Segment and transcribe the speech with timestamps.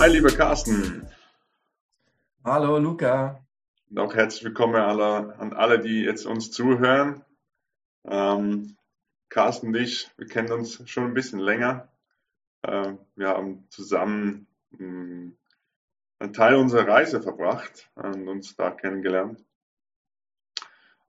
[0.00, 1.08] Hi, lieber Carsten.
[2.44, 3.44] Hallo, Luca.
[3.90, 7.24] Und auch herzlich willkommen alle, an alle, die jetzt uns zuhören.
[8.04, 8.76] Ähm,
[9.28, 11.88] Carsten und ich, wir kennen uns schon ein bisschen länger.
[12.62, 15.36] Äh, wir haben zusammen mh, hm,
[16.20, 19.44] einen Teil unserer Reise verbracht und uns da kennengelernt.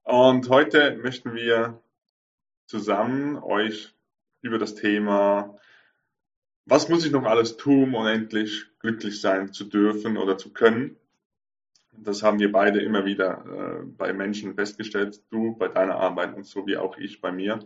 [0.01, 1.79] Und heute möchten wir
[2.65, 3.93] zusammen euch
[4.41, 5.59] über das Thema,
[6.69, 10.95] was muss ich noch alles tun, um endlich glücklich sein zu dürfen oder zu können,
[11.91, 16.45] das haben wir beide immer wieder äh, bei Menschen festgestellt, du bei deiner Arbeit und
[16.45, 17.59] so wie auch ich bei mir.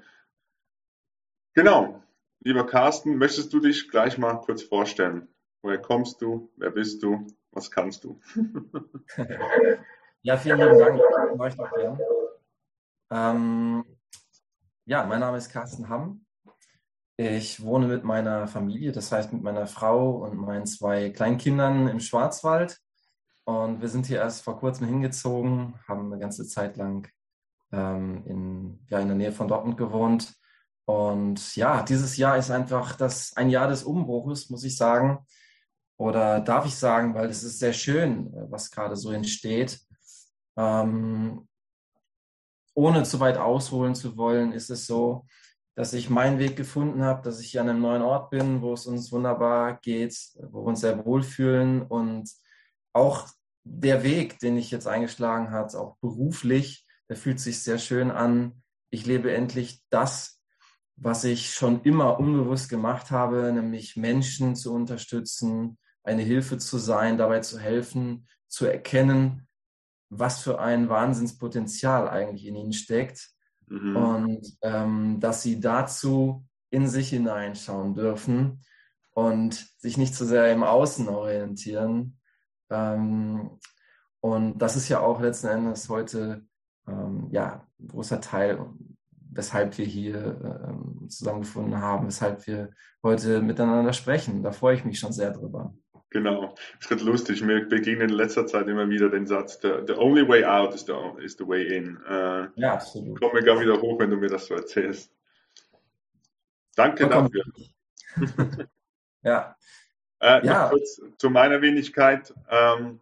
[1.53, 2.01] Genau,
[2.39, 5.27] lieber Carsten, möchtest du dich gleich mal kurz vorstellen?
[5.61, 6.51] Woher kommst du?
[6.57, 7.27] Wer bist du?
[7.51, 8.19] Was kannst du?
[10.23, 10.99] ja, vielen lieben Dank.
[13.11, 13.85] Ähm,
[14.85, 16.22] ja, mein Name ist Carsten Hamm.
[17.15, 21.99] Ich wohne mit meiner Familie, das heißt mit meiner Frau und meinen zwei Kleinkindern im
[21.99, 22.79] Schwarzwald.
[23.45, 27.07] Und wir sind hier erst vor kurzem hingezogen, haben eine ganze Zeit lang
[27.71, 30.33] ähm, in, ja, in der Nähe von Dortmund gewohnt.
[30.85, 35.19] Und ja, dieses Jahr ist einfach das ein Jahr des Umbruches, muss ich sagen.
[35.97, 39.79] Oder darf ich sagen, weil es ist sehr schön, was gerade so entsteht.
[40.57, 41.47] Ähm,
[42.73, 45.27] ohne zu weit ausholen zu wollen, ist es so,
[45.75, 48.73] dass ich meinen Weg gefunden habe, dass ich hier an einem neuen Ort bin, wo
[48.73, 50.15] es uns wunderbar geht,
[50.51, 52.29] wo wir uns sehr wohlfühlen und
[52.93, 53.27] auch
[53.63, 58.61] der Weg, den ich jetzt eingeschlagen habe, auch beruflich, der fühlt sich sehr schön an.
[58.91, 60.39] Ich lebe endlich das,
[60.95, 67.17] was ich schon immer unbewusst gemacht habe, nämlich Menschen zu unterstützen, eine Hilfe zu sein,
[67.17, 69.47] dabei zu helfen, zu erkennen,
[70.09, 73.32] was für ein Wahnsinnspotenzial eigentlich in ihnen steckt
[73.73, 73.95] mhm.
[73.95, 78.63] und ähm, dass sie dazu in sich hineinschauen dürfen
[79.11, 82.19] und sich nicht zu sehr im Außen orientieren,
[82.69, 83.59] ähm,
[84.19, 86.45] und das ist ja auch letzten Endes heute
[86.87, 88.65] ähm, ja, ein großer Teil,
[89.29, 92.71] weshalb wir hier ähm, zusammengefunden haben, weshalb wir
[93.03, 94.41] heute miteinander sprechen.
[94.41, 95.73] Da freue ich mich schon sehr drüber.
[96.13, 96.53] Genau.
[96.79, 97.41] Es wird lustig.
[97.41, 100.85] Mir begegnet in letzter Zeit immer wieder den Satz, the, the only way out is
[100.85, 100.93] the,
[101.23, 101.97] is the way in.
[102.07, 103.19] Äh, ja, absolut.
[103.19, 105.11] Komme gar wieder hoch, wenn du mir das so erzählst.
[106.75, 107.43] Danke dafür.
[109.23, 109.55] ja.
[110.19, 110.69] Äh, ja.
[110.69, 112.31] kurz zu meiner Wenigkeit.
[112.47, 112.99] Ähm,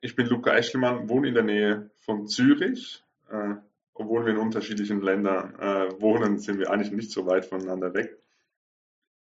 [0.00, 3.04] ich bin Luca Eschelmann, wohne in der Nähe von Zürich.
[3.30, 3.56] Äh,
[3.92, 8.16] obwohl wir in unterschiedlichen Ländern äh, wohnen, sind wir eigentlich nicht so weit voneinander weg.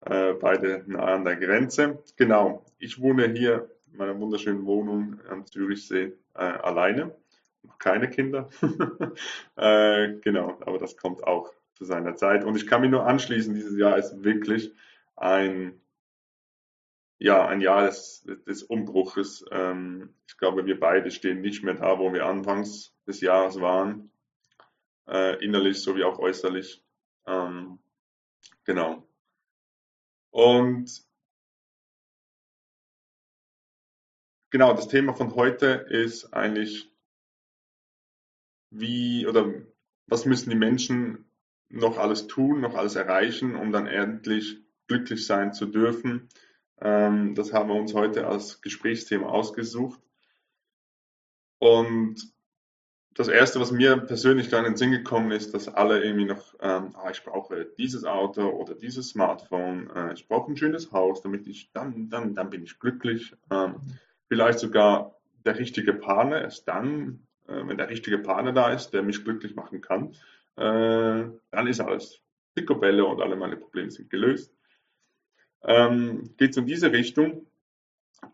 [0.04, 2.02] Äh, beide nah an der Grenze.
[2.16, 7.14] Genau, ich wohne hier in meiner wunderschönen Wohnung am Zürichsee äh, alleine.
[7.62, 8.48] Noch keine Kinder.
[9.56, 12.44] Äh, genau, aber das kommt auch zu seiner Zeit.
[12.44, 14.72] Und ich kann mich nur anschließen, dieses Jahr ist wirklich
[15.14, 15.82] ein
[17.22, 19.44] ja, ein Jahr des, des Umbruches.
[19.52, 24.10] Ähm, ich glaube, wir beide stehen nicht mehr da, wo wir anfangs des Jahres waren,
[25.06, 26.84] äh, innerlich sowie auch äußerlich.
[27.26, 27.78] Ähm,
[28.64, 29.06] genau.
[30.32, 31.06] Und
[34.50, 36.90] genau, das Thema von heute ist eigentlich,
[38.70, 39.52] wie oder
[40.06, 41.30] was müssen die Menschen
[41.68, 46.28] noch alles tun, noch alles erreichen, um dann endlich glücklich sein zu dürfen
[46.82, 50.00] ähm, das haben wir uns heute als Gesprächsthema ausgesucht.
[51.58, 52.34] Und
[53.14, 56.54] das erste, was mir persönlich da in den Sinn gekommen ist, dass alle irgendwie noch,
[56.60, 61.22] ähm, ah, ich brauche dieses Auto oder dieses Smartphone, äh, ich brauche ein schönes Haus,
[61.22, 63.34] damit ich dann, dann, dann bin ich glücklich.
[63.50, 63.76] Ähm,
[64.28, 69.02] vielleicht sogar der richtige Partner erst dann, äh, wenn der richtige Partner da ist, der
[69.02, 70.12] mich glücklich machen kann,
[70.56, 72.20] äh, dann ist alles
[72.54, 74.52] Picobello und alle meine Probleme sind gelöst
[75.64, 77.46] ähm, geht es in diese Richtung.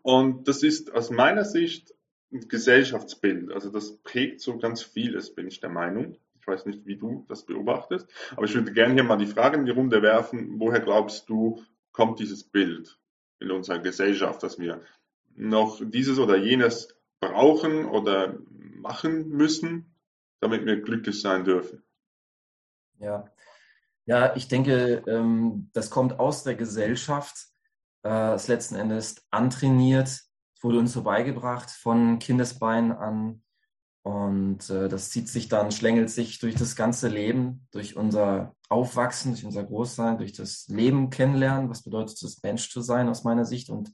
[0.01, 1.93] Und das ist aus meiner Sicht
[2.31, 3.51] Gesellschaftsbild.
[3.51, 6.17] Also das prägt so ganz vieles, bin ich der Meinung.
[6.39, 9.57] Ich weiß nicht, wie du das beobachtest, aber ich würde gerne hier mal die Frage
[9.57, 10.59] in die Runde werfen.
[10.59, 12.99] Woher glaubst du, kommt dieses Bild
[13.39, 14.81] in unserer Gesellschaft, dass wir
[15.35, 19.95] noch dieses oder jenes brauchen oder machen müssen,
[20.39, 21.83] damit wir glücklich sein dürfen?
[22.99, 23.29] Ja,
[24.05, 27.47] ja, ich denke, ähm, das kommt aus der Gesellschaft.
[28.03, 30.23] Äh, ist letzten Endes antrainiert,
[30.61, 33.43] wurde uns so beigebracht von Kindesbeinen an.
[34.01, 39.33] Und äh, das zieht sich dann, schlängelt sich durch das ganze Leben, durch unser Aufwachsen,
[39.33, 41.69] durch unser Großsein, durch das Leben kennenlernen.
[41.69, 43.69] Was bedeutet es, Mensch zu sein aus meiner Sicht?
[43.69, 43.93] Und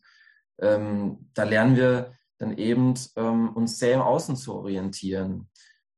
[0.60, 5.50] ähm, da lernen wir dann eben, ähm, uns sehr im Außen zu orientieren.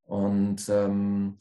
[0.04, 1.38] Und ähm,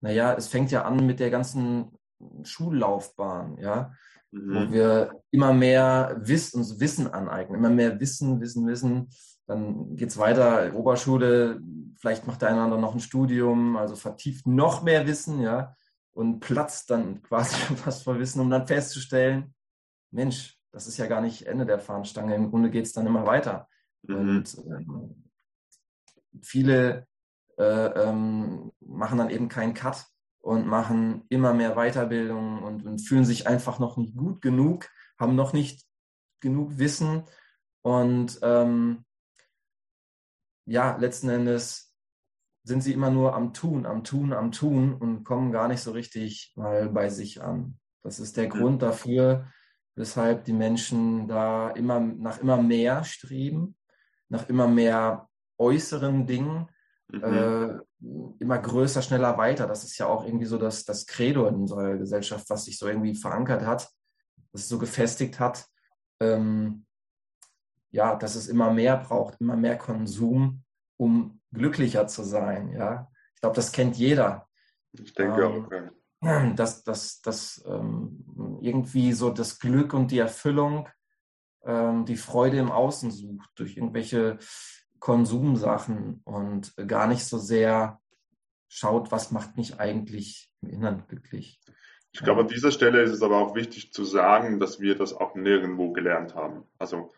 [0.00, 1.98] naja, es fängt ja an mit der ganzen
[2.42, 3.92] Schullaufbahn, ja,
[4.34, 4.54] mhm.
[4.54, 9.08] wo wir immer mehr Wiss uns Wissen aneignen, immer mehr Wissen, Wissen, Wissen.
[9.46, 11.60] Dann geht es weiter, Oberschule,
[11.98, 15.76] vielleicht macht der eine oder andere noch ein Studium, also vertieft noch mehr Wissen, ja,
[16.12, 19.54] und platzt dann quasi fast vor Wissen, um dann festzustellen,
[20.10, 23.26] Mensch, das ist ja gar nicht Ende der Fahnenstange, im Grunde geht es dann immer
[23.26, 23.68] weiter.
[24.02, 24.16] Mhm.
[24.16, 25.30] Und ähm,
[26.42, 27.06] viele
[27.58, 30.06] äh, ähm, machen dann eben keinen Cut
[30.44, 35.34] und machen immer mehr Weiterbildung und, und, fühlen sich einfach noch nicht gut genug, haben
[35.34, 35.86] noch nicht
[36.40, 37.24] genug Wissen
[37.80, 39.06] und ähm,
[40.66, 41.94] ja, letzten Endes
[42.62, 45.92] sind sie immer nur am Tun, am Tun, am Tun und kommen gar nicht so
[45.92, 47.78] richtig mal bei sich an.
[48.02, 48.50] Das ist der mhm.
[48.50, 49.50] Grund dafür,
[49.94, 53.76] weshalb die Menschen da immer nach immer mehr streben,
[54.28, 56.68] nach immer mehr äußeren Dingen,
[57.08, 57.22] mhm.
[57.22, 57.78] äh,
[58.38, 59.66] immer größer, schneller, weiter.
[59.66, 62.86] Das ist ja auch irgendwie so das, das Credo in unserer Gesellschaft, was sich so
[62.86, 63.88] irgendwie verankert hat,
[64.52, 65.66] was es so gefestigt hat.
[66.20, 66.86] Ähm,
[67.90, 70.62] ja, dass es immer mehr braucht, immer mehr Konsum,
[70.96, 72.72] um glücklicher zu sein.
[72.72, 74.48] Ja, ich glaube, das kennt jeder.
[74.92, 75.72] Ich denke ähm, auch.
[75.72, 75.90] Ja
[76.54, 80.88] dass, dass, dass ähm, irgendwie so das Glück und die Erfüllung,
[81.64, 84.38] ähm, die Freude im Außen sucht durch irgendwelche
[85.04, 88.00] Konsumsachen und gar nicht so sehr
[88.68, 91.60] schaut, was macht mich eigentlich im Inneren glücklich.
[92.12, 95.12] Ich glaube, an dieser Stelle ist es aber auch wichtig zu sagen, dass wir das
[95.12, 96.64] auch nirgendwo gelernt haben.
[96.78, 97.12] Also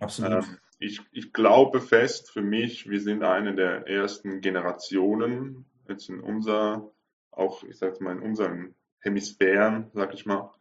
[0.00, 0.44] Absolut.
[0.44, 6.20] Ähm, ich, ich glaube fest für mich, wir sind eine der ersten Generationen jetzt in
[6.20, 6.90] unserer
[7.32, 10.54] auch, ich sage mal, in unseren Hemisphären, sag ich mal,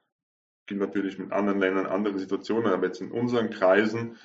[0.65, 4.17] gibt natürlich mit anderen Ländern andere Situationen, aber jetzt in unseren Kreisen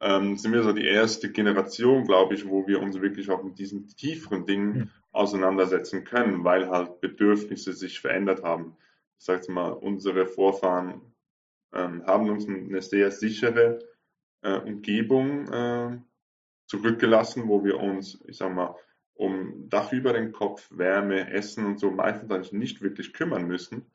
[0.00, 3.58] ähm, sind wir so die erste Generation, glaube ich, wo wir uns wirklich auch mit
[3.58, 4.90] diesen tieferen Dingen mhm.
[5.12, 8.76] auseinandersetzen können, weil halt Bedürfnisse sich verändert haben.
[9.18, 11.00] Ich sage jetzt mal, unsere Vorfahren
[11.72, 13.78] ähm, haben uns eine sehr sichere
[14.42, 15.98] äh, Umgebung äh,
[16.66, 18.76] zurückgelassen, wo wir uns, ich sage mal,
[19.14, 23.86] um Dach über den Kopf, Wärme, Essen und so meistens eigentlich nicht wirklich kümmern müssen.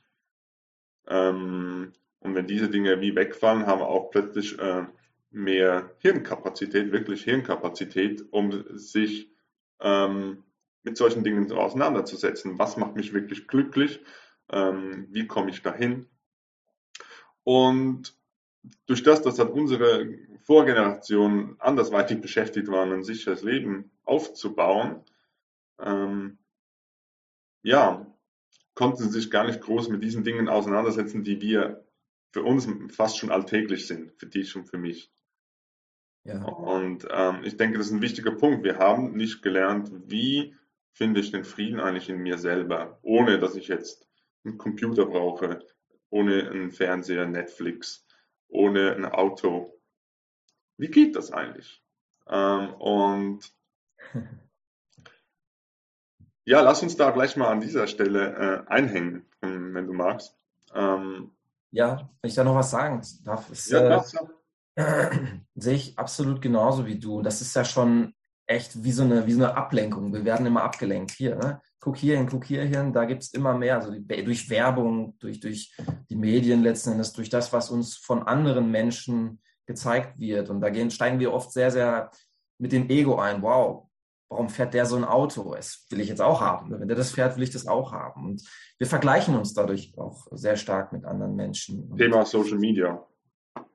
[1.08, 4.86] Ähm, und wenn diese Dinge wie wegfallen, haben wir auch plötzlich äh,
[5.32, 9.32] mehr Hirnkapazität, wirklich Hirnkapazität, um sich
[9.80, 10.44] ähm,
[10.84, 12.60] mit solchen Dingen auseinanderzusetzen.
[12.60, 14.02] Was macht mich wirklich glücklich?
[14.50, 16.08] Ähm, wie komme ich dahin?
[17.44, 18.14] Und
[18.86, 20.10] durch das, dass halt unsere
[20.44, 25.04] Vorgenerationen andersweitig beschäftigt waren, ein sicheres Leben aufzubauen,
[25.80, 26.38] ähm,
[27.64, 28.06] ja,
[28.74, 31.86] konnten sie sich gar nicht groß mit diesen Dingen auseinandersetzen, die wir
[32.32, 35.12] für uns fast schon alltäglich sind, für dich und für mich.
[36.24, 36.44] Ja.
[36.44, 38.64] Und ähm, ich denke, das ist ein wichtiger Punkt.
[38.64, 40.56] Wir haben nicht gelernt, wie
[40.94, 44.08] finde ich den Frieden eigentlich in mir selber, ohne dass ich jetzt
[44.44, 45.66] einen Computer brauche,
[46.10, 48.06] ohne einen Fernseher, Netflix,
[48.50, 49.80] ohne ein Auto.
[50.78, 51.84] Wie geht das eigentlich?
[52.28, 53.52] Ähm, und
[56.44, 60.36] Ja, lass uns da gleich mal an dieser Stelle äh, einhängen, wenn du magst.
[60.74, 61.32] Ähm,
[61.72, 64.02] ja, wenn ich da noch was sagen darf, ist, ja, äh,
[65.56, 67.22] sehe ich absolut genauso wie du.
[67.22, 68.14] Das ist ja schon
[68.48, 70.14] echt wie so eine, wie so eine Ablenkung.
[70.14, 71.12] Wir werden immer abgelenkt.
[71.12, 71.62] Hier, ne?
[71.82, 73.76] guck hier hin, guck hier hin, da gibt es immer mehr.
[73.76, 75.76] Also durch Werbung, durch, durch
[76.10, 80.50] die Medien letzten Endes, durch das, was uns von anderen Menschen gezeigt wird.
[80.50, 82.12] Und da gehen, steigen wir oft sehr, sehr
[82.60, 83.42] mit dem Ego ein.
[83.42, 83.88] Wow,
[84.30, 85.56] warum fährt der so ein Auto?
[85.56, 86.72] Das will ich jetzt auch haben.
[86.80, 88.26] Wenn der das fährt, will ich das auch haben.
[88.26, 91.96] Und wir vergleichen uns dadurch auch sehr stark mit anderen Menschen.
[91.98, 93.04] Thema Social Media.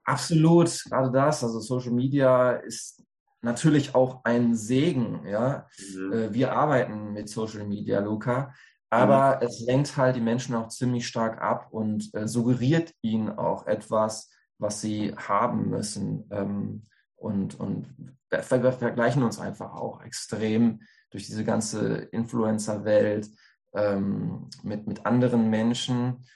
[0.04, 1.42] Absolut, gerade das.
[1.42, 3.02] Also Social Media ist
[3.42, 5.26] natürlich auch ein Segen.
[5.26, 6.12] Ja, mhm.
[6.12, 8.54] Äh, wir arbeiten mit Social Media, Luca.
[8.90, 9.46] Aber mhm.
[9.46, 14.30] es lenkt halt die Menschen auch ziemlich stark ab und äh, suggeriert ihnen auch etwas,
[14.58, 16.28] was sie haben müssen.
[16.30, 16.84] Ähm,
[17.16, 17.86] und, und
[18.30, 23.28] wir vergleichen uns einfach auch extrem durch diese ganze Influencer-Welt
[23.74, 26.26] ähm, mit, mit anderen Menschen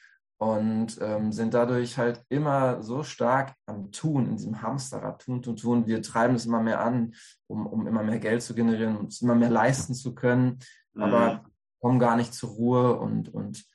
[0.41, 5.57] und ähm, sind dadurch halt immer so stark am Tun, in diesem Hamsterrad, tun, tun,
[5.57, 5.87] tun.
[5.87, 7.13] Wir treiben es immer mehr an,
[7.47, 10.59] um, um immer mehr Geld zu generieren, um es immer mehr leisten zu können,
[10.95, 11.03] mhm.
[11.03, 11.45] aber
[11.79, 13.67] kommen gar nicht zur Ruhe und, und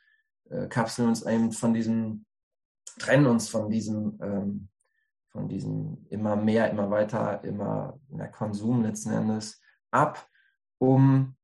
[0.50, 2.26] äh, kapseln uns eben von diesem,
[2.98, 4.70] trennen uns von diesem ähm,
[5.36, 10.26] von diesem immer mehr, immer weiter, immer mehr Konsum letzten Endes ab,
[10.78, 11.36] um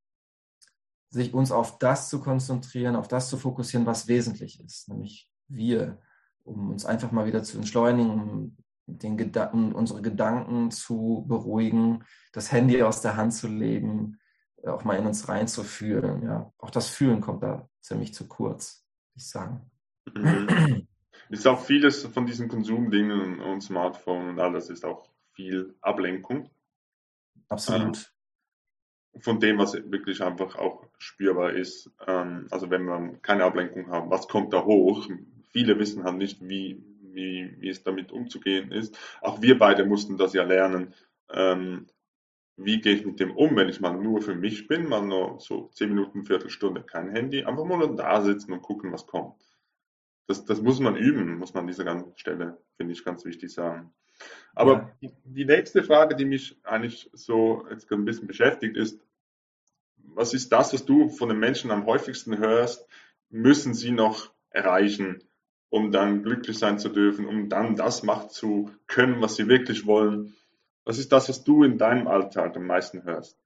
[1.12, 6.00] sich uns auf das zu konzentrieren, auf das zu fokussieren, was wesentlich ist, nämlich wir,
[6.44, 12.04] um uns einfach mal wieder zu entschleunigen, um, den Gedan unsere Gedanken zu beruhigen,
[12.34, 14.18] das Handy aus der Hand zu legen,
[14.66, 16.24] auch mal in uns reinzufühlen.
[16.24, 16.52] Ja.
[16.58, 19.72] Auch das Fühlen kommt da ziemlich zu kurz, würde ich sagen.
[20.14, 20.88] Mhm.
[21.30, 26.50] Ist auch vieles von diesen Konsumdingen und Smartphone und alles ist auch viel Ablenkung.
[27.48, 28.14] Absolut.
[29.20, 31.92] Von dem, was wirklich einfach auch spürbar ist.
[32.08, 35.08] Ähm, also wenn wir keine Ablenkung haben, was kommt da hoch?
[35.52, 38.98] Viele wissen halt nicht, wie, wie, wie es damit umzugehen ist.
[39.22, 40.94] Auch wir beide mussten das ja lernen.
[41.30, 41.88] Ähm,
[42.58, 45.40] wie gehe ich mit dem um, wenn ich mal nur für mich bin, mal nur
[45.40, 49.36] so zehn Minuten, Viertelstunde kein Handy, einfach mal da sitzen und gucken, was kommt.
[50.28, 53.52] Das, das muss man üben, muss man an dieser ganzen Stelle, finde ich, ganz wichtig
[53.52, 53.94] sagen.
[54.54, 55.10] Aber ja.
[55.24, 59.00] die nächste Frage, die mich eigentlich so jetzt ein bisschen beschäftigt, ist,
[59.98, 62.86] was ist das, was du von den Menschen am häufigsten hörst,
[63.30, 65.24] müssen sie noch erreichen,
[65.70, 69.86] um dann glücklich sein zu dürfen, um dann das machen zu können, was sie wirklich
[69.86, 70.36] wollen?
[70.84, 73.38] Was ist das, was du in deinem Alltag am meisten hörst?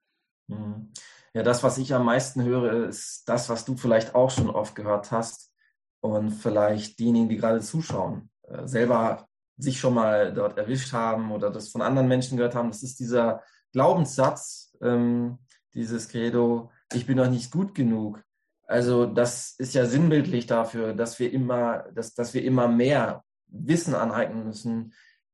[0.48, 0.92] Mhm.
[1.34, 4.74] Ja, das, was ich am meisten höre, ist das, was du vielleicht auch schon oft
[4.74, 5.52] gehört hast
[6.00, 11.50] und vielleicht diejenigen, die gerade zuschauen, äh, selber sich schon mal dort erwischt haben oder
[11.50, 12.70] das von anderen Menschen gehört haben.
[12.70, 15.40] Das ist dieser Glaubenssatz, ähm,
[15.74, 18.24] dieses Credo, ich bin noch nicht gut genug.
[18.68, 23.94] Also das ist ja sinnbildlich dafür, dass wir immer, dass, dass wir immer mehr Wissen
[23.94, 24.94] aneignen müssen,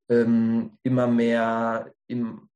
[0.10, 2.50] ähm, immer mehr im,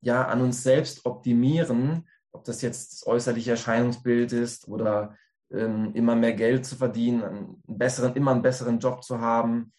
[0.00, 5.16] ja, an uns selbst optimieren, ob das jetzt das äußerliche Erscheinungsbild ist oder
[5.50, 9.72] ähm, immer mehr Geld zu verdienen, einen besseren, immer einen besseren Job zu haben,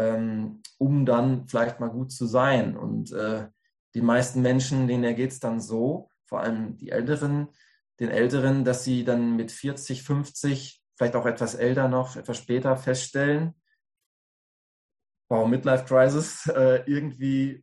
[0.00, 2.76] ähm, um dann vielleicht mal gut zu sein.
[2.76, 3.48] Und äh,
[3.94, 7.48] die meisten Menschen, denen geht es dann so, vor allem die Älteren,
[7.98, 12.76] den Älteren, dass sie dann mit 40, 50, vielleicht auch etwas älter noch, etwas später
[12.76, 13.54] feststellen,
[15.28, 17.62] wow, Midlife Crisis, äh, irgendwie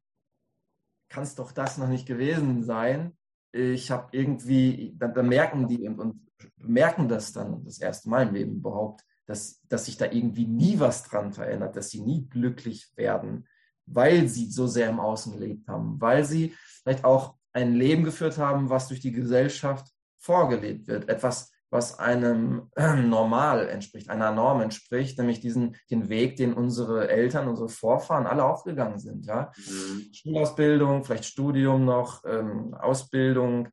[1.10, 3.18] kann es doch das noch nicht gewesen sein.
[3.52, 6.28] Ich habe irgendwie, dann, dann, merken die und, und
[6.58, 10.80] merken das dann das erste Mal im Leben überhaupt, dass, dass sich da irgendwie nie
[10.80, 13.48] was dran verändert, dass sie nie glücklich werden,
[13.86, 18.38] weil sie so sehr im Außen gelebt haben, weil sie vielleicht auch ein Leben geführt
[18.38, 21.10] haben, was durch die Gesellschaft vorgelebt wird.
[21.10, 27.48] Etwas, was einem Normal entspricht, einer Norm entspricht, nämlich diesen, den Weg, den unsere Eltern,
[27.48, 29.26] unsere Vorfahren alle aufgegangen sind.
[29.26, 29.52] Ja?
[29.58, 30.10] Mhm.
[30.14, 33.70] Schulausbildung, vielleicht Studium noch, ähm, Ausbildung,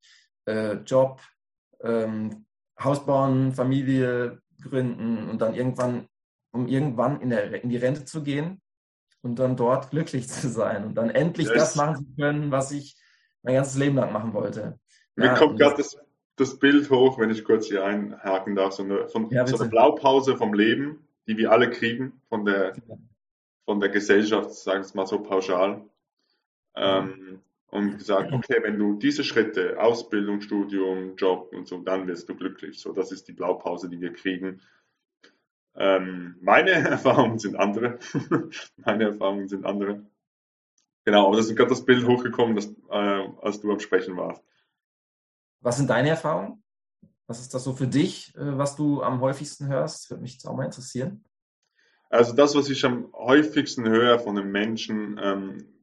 [0.47, 1.21] äh, Job,
[1.83, 2.47] ähm,
[2.83, 6.07] Haus bauen, Familie gründen und dann irgendwann,
[6.53, 8.61] um irgendwann in, der, in die Rente zu gehen
[9.23, 11.57] und dann dort glücklich zu sein und dann endlich yes.
[11.57, 12.97] das machen zu können, was ich
[13.43, 14.79] mein ganzes Leben lang machen wollte.
[15.17, 15.97] Mir ja, kommt gerade das,
[16.37, 19.69] das Bild hoch, wenn ich kurz hier einhaken darf, so eine, von, ja, so eine
[19.69, 22.75] Blaupause vom Leben, die wir alle kriegen, von der,
[23.65, 25.85] von der Gesellschaft, sagen wir es mal so pauschal.
[26.75, 27.41] Ähm,
[27.75, 32.37] und gesagt, okay, wenn du diese Schritte, Ausbildung, Studium, Job und so, dann wirst du
[32.37, 32.81] glücklich.
[32.81, 34.61] So, das ist die Blaupause, die wir kriegen.
[35.75, 37.99] Ähm, meine Erfahrungen sind andere.
[38.77, 40.07] meine Erfahrungen sind andere.
[41.05, 44.45] Genau, aber das ist gerade das Bild hochgekommen, das, äh, als du am Sprechen warst.
[45.61, 46.63] Was sind deine Erfahrungen?
[47.27, 50.05] Was ist das so für dich, äh, was du am häufigsten hörst?
[50.05, 51.25] Das würde mich jetzt auch mal interessieren.
[52.09, 55.75] Also das, was ich am häufigsten höre von den Menschen, ähm,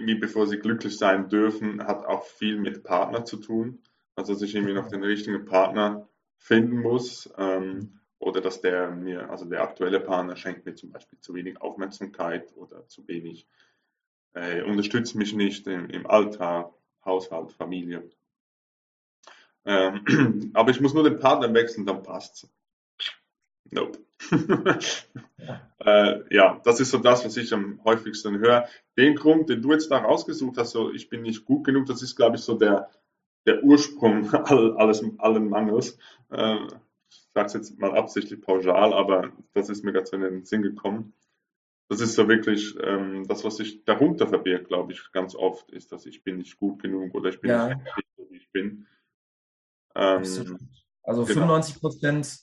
[0.00, 3.82] irgendwie bevor sie glücklich sein dürfen, hat auch viel mit Partner zu tun.
[4.16, 7.30] Also dass ich irgendwie noch den richtigen Partner finden muss.
[7.36, 11.60] Ähm, oder dass der mir, also der aktuelle Partner schenkt mir zum Beispiel zu wenig
[11.60, 13.46] Aufmerksamkeit oder zu wenig,
[14.34, 16.72] äh, unterstützt mich nicht im, im Alltag,
[17.04, 18.10] Haushalt, Familie.
[19.64, 22.50] Ähm, aber ich muss nur den Partner wechseln, dann passt's.
[23.70, 23.98] Nope.
[24.30, 24.78] Ja.
[25.82, 28.68] Äh, ja, das ist so das, was ich am häufigsten höre.
[28.98, 32.02] Den Grund, den du jetzt da rausgesucht hast, so ich bin nicht gut genug, das
[32.02, 32.90] ist, glaube ich, so der,
[33.46, 35.96] der Ursprung all, alles, allen Mangels.
[36.30, 36.56] Äh,
[37.08, 40.44] ich sage es jetzt mal absichtlich pauschal, aber das ist mir gerade so in den
[40.44, 41.14] Sinn gekommen.
[41.88, 45.92] Das ist so wirklich ähm, das, was sich darunter verbirgt, glaube ich, ganz oft, ist,
[45.92, 47.74] dass ich bin nicht gut genug oder ich bin ja.
[47.74, 48.86] nicht so, wie ich bin.
[49.94, 50.22] Ähm,
[51.02, 51.24] also genau.
[51.24, 52.42] 95 Prozent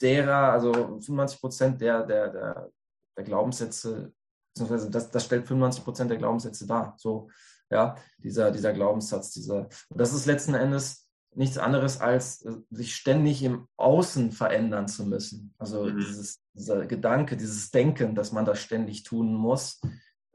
[0.00, 2.70] derer, also 95 Prozent der, der, der,
[3.16, 4.12] der Glaubenssätze,
[4.54, 6.94] beziehungsweise das, das stellt 95 Prozent der Glaubenssätze dar.
[6.98, 7.28] So,
[7.70, 12.94] ja, dieser, dieser Glaubenssatz, dieser, und das ist letzten Endes nichts anderes als äh, sich
[12.94, 15.54] ständig im Außen verändern zu müssen.
[15.58, 15.98] Also mhm.
[15.98, 19.80] dieses, dieser Gedanke, dieses Denken, dass man das ständig tun muss.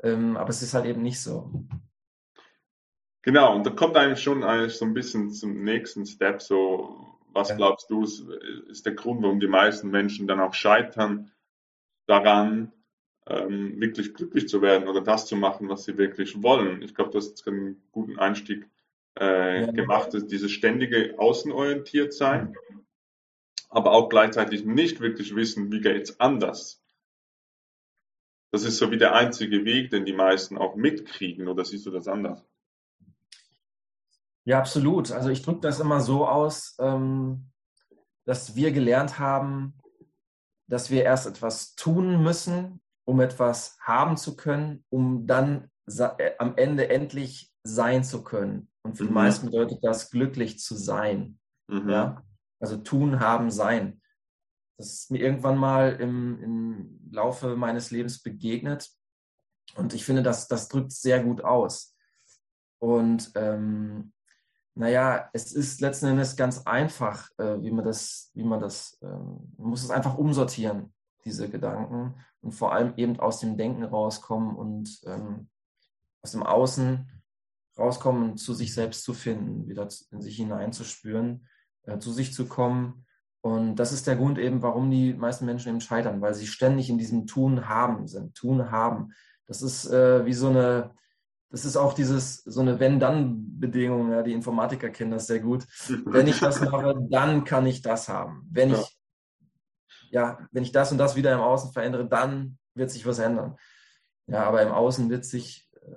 [0.04, 1.52] Ähm, aber es ist halt eben nicht so.
[3.24, 7.56] Genau, und da kommt eigentlich schon eigentlich so ein bisschen zum nächsten Step, so was
[7.56, 8.22] glaubst du, ist,
[8.70, 11.32] ist, der Grund, warum die meisten Menschen dann auch scheitern
[12.08, 12.72] daran,
[13.28, 16.82] ähm, wirklich glücklich zu werden oder das zu machen, was sie wirklich wollen?
[16.82, 18.70] Ich glaube, das ist einen guten Einstieg
[19.20, 19.72] äh, ja.
[19.72, 22.56] gemacht, ist dieses ständige Außenorientiert sein.
[23.70, 26.84] aber auch gleichzeitig nicht wirklich wissen, wie geht's anders.
[28.52, 31.92] Das ist so wie der einzige Weg, den die meisten auch mitkriegen, oder siehst du
[31.92, 32.46] das anders?
[34.52, 35.14] Ja, absolut.
[35.14, 37.50] Also ich drücke das immer so aus, ähm,
[38.26, 39.78] dass wir gelernt haben,
[40.68, 46.58] dass wir erst etwas tun müssen, um etwas haben zu können, um dann äh, am
[46.58, 48.70] Ende endlich sein zu können.
[48.84, 49.16] Und für die mhm.
[49.16, 51.40] meisten bedeutet das, glücklich zu sein.
[51.70, 51.90] Mhm.
[51.90, 52.22] Ja?
[52.60, 54.02] Also tun, haben, sein.
[54.78, 58.90] Das ist mir irgendwann mal im, im Laufe meines Lebens begegnet.
[59.76, 61.96] Und ich finde, das, das drückt sehr gut aus.
[62.80, 64.12] Und ähm,
[64.82, 69.54] naja, es ist letzten Endes ganz einfach, äh, wie man das, wie man das, ähm,
[69.56, 70.92] man muss es einfach umsortieren,
[71.24, 75.50] diese Gedanken und vor allem eben aus dem Denken rauskommen und ähm,
[76.24, 77.12] aus dem Außen
[77.78, 81.48] rauskommen zu sich selbst zu finden, wieder in sich hineinzuspüren,
[81.84, 83.06] äh, zu sich zu kommen.
[83.42, 86.90] Und das ist der Grund eben, warum die meisten Menschen eben scheitern, weil sie ständig
[86.90, 89.14] in diesem Tun haben sind, Tun haben.
[89.46, 90.96] Das ist äh, wie so eine,
[91.52, 95.68] das ist auch dieses, so eine Wenn-Dann-Bedingung, ja, die Informatiker kennen das sehr gut.
[96.06, 98.48] Wenn ich das mache, dann kann ich das haben.
[98.50, 98.80] Wenn ja.
[98.80, 99.00] ich,
[100.12, 103.58] ja, wenn ich das und das wieder im Außen verändere, dann wird sich was ändern.
[104.28, 105.92] Ja, aber im Außen wird sich äh,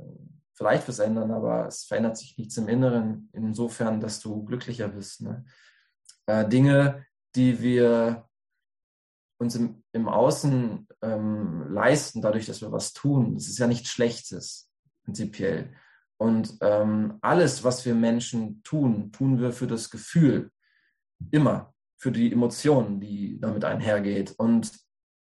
[0.54, 5.22] vielleicht was ändern, aber es verändert sich nichts im Inneren, insofern, dass du glücklicher bist.
[5.22, 5.44] Ne?
[6.26, 7.06] Äh, Dinge,
[7.36, 8.28] die wir
[9.38, 13.90] uns im, im Außen ähm, leisten, dadurch, dass wir was tun, das ist ja nichts
[13.90, 14.68] Schlechtes,
[15.04, 15.70] prinzipiell.
[16.16, 20.50] Und ähm, alles, was wir Menschen tun, tun wir für das Gefühl.
[21.30, 21.74] Immer.
[21.96, 24.34] Für die Emotionen, die damit einhergeht.
[24.36, 24.72] Und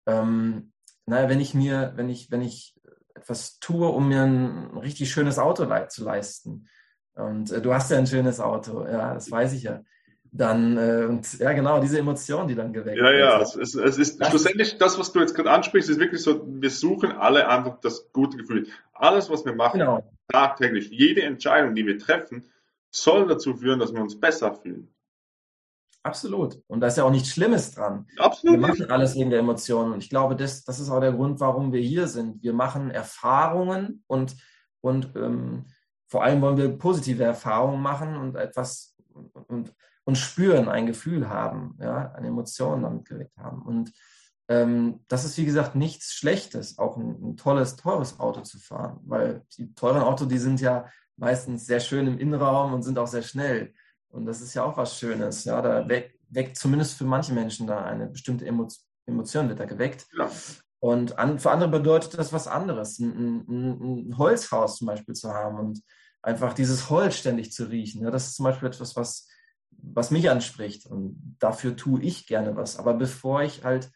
[0.07, 0.73] ähm,
[1.05, 2.75] naja, wenn ich mir, wenn ich, wenn ich
[3.15, 6.67] etwas tue, um mir ein richtig schönes Auto le zu leisten.
[7.15, 9.83] Und äh, du hast ja ein schönes Auto, ja, das weiß ich ja.
[10.35, 13.19] Dann, äh, und ja, genau, diese Emotion, die dann geweckt ja, wird.
[13.19, 15.99] Ja, ja, es, es, es ist das schlussendlich das, was du jetzt gerade ansprichst, ist
[15.99, 18.67] wirklich so, wir suchen alle einfach das gute Gefühl.
[18.93, 20.11] Alles, was wir machen, genau.
[20.27, 22.45] tagtäglich, jede Entscheidung, die wir treffen,
[22.89, 24.91] soll dazu führen, dass wir uns besser fühlen.
[26.01, 26.59] Absolut.
[26.65, 28.07] Und da ist ja auch nichts Schlimmes dran.
[28.17, 28.59] Absolut.
[28.59, 29.93] Wir machen alles wegen der Emotionen.
[29.93, 32.41] Und ich glaube, das, das ist auch der Grund, warum wir hier sind.
[32.41, 34.35] Wir machen Erfahrungen und,
[34.81, 35.65] und ähm,
[36.07, 39.73] vor allem wollen wir positive Erfahrungen machen und etwas und, und
[40.15, 43.61] spüren, ein Gefühl haben, ja, eine Emotion damit geweckt haben.
[43.61, 43.93] Und
[44.49, 48.99] ähm, das ist, wie gesagt, nichts Schlechtes, auch ein, ein, tolles, teures Auto zu fahren,
[49.05, 53.07] weil die teuren Autos, die sind ja meistens sehr schön im Innenraum und sind auch
[53.07, 53.73] sehr schnell.
[54.09, 55.45] Und das ist ja auch was Schönes.
[55.45, 60.07] Ja, da weckt, weckt zumindest für manche Menschen da eine bestimmte Emotion, wird da geweckt.
[60.17, 60.29] Ja.
[60.79, 65.33] Und an, für andere bedeutet das was anderes, ein, ein, ein, Holzhaus zum Beispiel zu
[65.33, 65.81] haben und
[66.21, 68.03] einfach dieses Holz ständig zu riechen.
[68.03, 69.27] Ja, das ist zum Beispiel etwas, was,
[69.77, 70.85] was mich anspricht.
[70.85, 72.77] Und dafür tue ich gerne was.
[72.77, 73.91] Aber bevor ich halt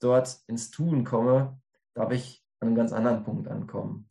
[0.00, 1.60] dort ins Tun komme,
[1.94, 4.08] darf ich an einem ganz anderen Punkt ankommen.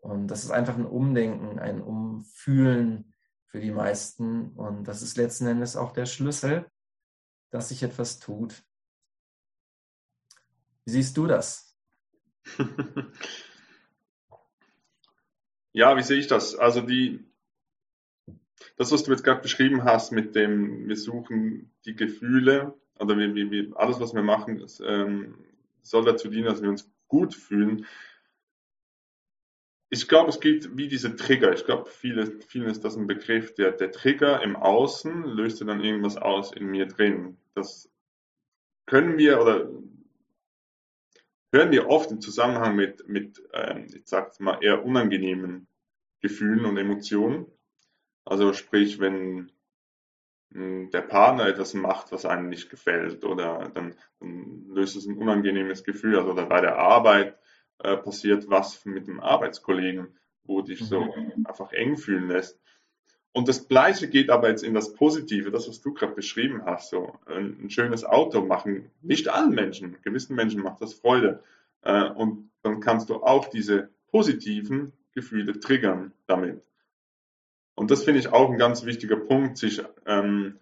[0.00, 3.14] Und das ist einfach ein Umdenken, ein Umfühlen
[3.46, 4.50] für die meisten.
[4.52, 6.66] Und das ist letzten Endes auch der Schlüssel,
[7.50, 8.64] dass sich etwas tut.
[10.84, 11.76] Wie siehst du das?
[15.72, 16.56] ja, wie sehe ich das?
[16.56, 17.31] Also die,
[18.76, 23.34] das, was du jetzt gerade beschrieben hast mit dem, wir suchen die Gefühle oder wir,
[23.34, 25.34] wir, alles, was wir machen, ist, ähm,
[25.82, 27.86] soll dazu dienen, dass wir uns gut fühlen
[29.92, 31.52] ich glaube, es gibt wie diese Trigger.
[31.52, 33.52] Ich glaube, viele, vielen ist das ein Begriff.
[33.54, 37.36] Der, der Trigger im Außen löst dann irgendwas aus in mir drin.
[37.54, 37.90] Das
[38.86, 39.70] können wir oder
[41.52, 45.68] hören wir oft im Zusammenhang mit, mit ähm, ich sag's mal, eher unangenehmen
[46.22, 47.44] Gefühlen und Emotionen.
[48.24, 49.50] Also sprich, wenn
[50.52, 55.16] hm, der Partner etwas macht, was einem nicht gefällt, oder dann, dann löst es ein
[55.16, 57.36] unangenehmes Gefühl, also oder bei der Arbeit
[57.78, 61.46] äh, passiert was mit dem Arbeitskollegen, wo dich so mhm.
[61.46, 62.60] einfach eng fühlen lässt.
[63.32, 66.90] Und das Gleiche geht aber jetzt in das Positive, das, was du gerade beschrieben hast.
[66.90, 71.42] So ein, ein, schönes Auto machen nicht allen Menschen, gewissen Menschen macht das Freude.
[71.80, 76.62] Äh, und dann kannst du auch diese positiven Gefühle triggern damit.
[77.74, 80.60] Und das finde ich auch ein ganz wichtiger Punkt, sich ähm,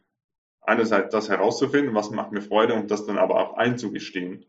[0.60, 4.46] einerseits das herauszufinden, was macht mir Freude und das dann aber auch einzugestehen,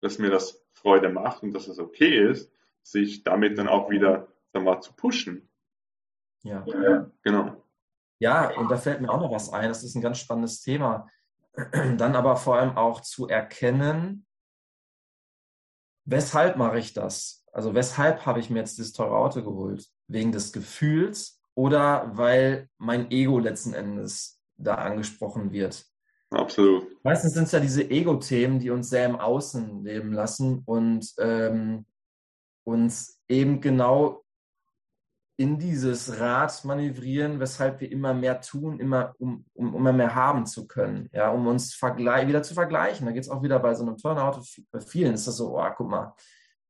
[0.00, 4.28] dass mir das Freude macht und dass es okay ist, sich damit dann auch wieder
[4.52, 5.48] sagen wir, zu pushen.
[6.42, 6.64] Ja.
[6.66, 7.10] ja.
[7.22, 7.64] Genau.
[8.20, 9.68] Ja, und da fällt mir auch noch was ein.
[9.68, 11.08] Das ist ein ganz spannendes Thema.
[11.72, 14.26] Dann aber vor allem auch zu erkennen,
[16.04, 17.44] weshalb mache ich das?
[17.52, 19.88] Also weshalb habe ich mir jetzt dieses teure Auto geholt?
[20.06, 25.86] Wegen des Gefühls oder weil mein Ego letzten Endes da angesprochen wird?
[26.30, 26.86] Absolut.
[27.04, 31.86] Meistens sind es ja diese Ego-Themen, die uns sehr im Außen leben lassen und ähm,
[32.64, 34.24] uns eben genau
[35.36, 40.46] in dieses Rad manövrieren, weshalb wir immer mehr tun, immer, um, um immer mehr haben
[40.46, 43.06] zu können, ja, um uns wieder zu vergleichen.
[43.06, 45.70] Da geht es auch wieder bei so einem Turnout, bei vielen ist das so, oh,
[45.76, 46.14] guck mal,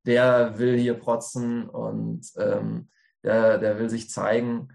[0.07, 2.88] der will hier protzen und ähm,
[3.24, 4.68] der, der will sich zeigen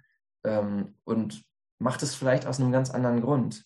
[0.43, 1.43] ähm, und
[1.77, 3.65] macht es vielleicht aus einem ganz anderen Grund.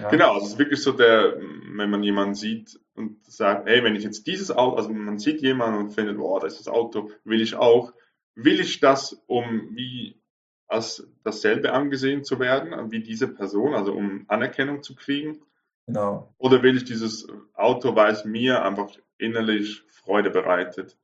[0.00, 0.08] Ja.
[0.08, 3.96] Genau, also es ist wirklich so der, wenn man jemanden sieht und sagt, hey, wenn
[3.96, 7.10] ich jetzt dieses Auto, also man sieht jemanden und findet, boah, das ist das Auto,
[7.24, 7.92] will ich auch,
[8.34, 10.22] will ich das, um wie
[10.66, 15.42] als dasselbe angesehen zu werden, wie diese Person, also um Anerkennung zu kriegen?
[15.86, 16.34] Genau.
[16.38, 20.96] Oder will ich dieses Auto, weil es mir einfach innerlich Freude bereitet?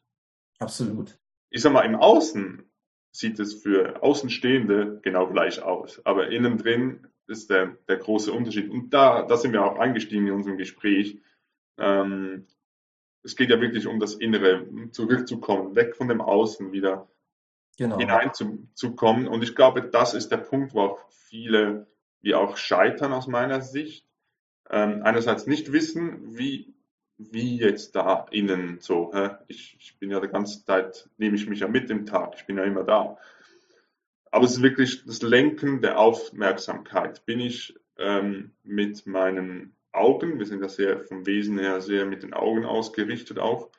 [0.58, 1.18] Absolut.
[1.50, 2.69] Ich sag mal, im Außen
[3.12, 8.70] sieht es für Außenstehende genau gleich aus, aber innen drin ist der, der große Unterschied.
[8.70, 11.18] Und da, da sind wir auch eingestiegen in unserem Gespräch.
[11.78, 12.46] Ähm,
[13.22, 17.08] es geht ja wirklich um das Innere, zurückzukommen, weg von dem Außen wieder
[17.76, 17.98] genau.
[17.98, 19.28] hineinzukommen.
[19.28, 21.86] Und ich glaube, das ist der Punkt, wo auch viele,
[22.20, 24.06] wie auch scheitern aus meiner Sicht.
[24.68, 26.74] Ähm, einerseits nicht wissen, wie,
[27.30, 29.10] wie jetzt da innen so.
[29.12, 29.30] Hä?
[29.48, 32.46] Ich, ich bin ja die ganze Zeit, nehme ich mich ja mit im Tag, ich
[32.46, 33.18] bin ja immer da.
[34.30, 37.26] Aber es ist wirklich das Lenken der Aufmerksamkeit.
[37.26, 42.22] Bin ich ähm, mit meinen Augen, wir sind ja sehr vom Wesen her sehr mit
[42.22, 43.70] den Augen ausgerichtet auch,